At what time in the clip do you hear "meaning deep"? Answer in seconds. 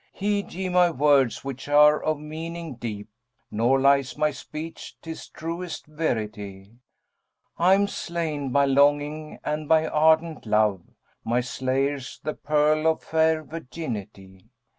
2.19-3.07